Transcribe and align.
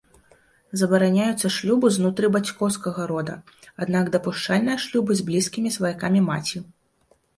Забараняюцца 0.79 1.49
шлюбы 1.57 1.91
знутры 1.97 2.31
бацькоўскага 2.35 3.01
рода, 3.11 3.35
аднак 3.87 4.09
дапушчальныя 4.19 4.77
шлюбы 4.87 5.11
з 5.21 5.27
блізкімі 5.29 5.69
сваякамі 5.77 6.19
маці. 6.31 6.57